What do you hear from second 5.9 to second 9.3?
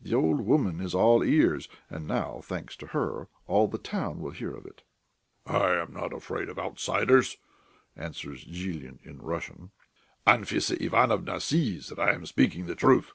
not afraid of outsiders," answers Zhilin in